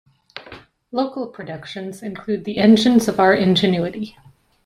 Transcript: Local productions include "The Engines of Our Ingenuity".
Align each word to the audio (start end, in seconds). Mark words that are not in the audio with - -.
Local 0.91 1.27
productions 1.27 2.01
include 2.01 2.43
"The 2.43 2.57
Engines 2.57 3.07
of 3.07 3.19
Our 3.19 3.35
Ingenuity". 3.35 4.17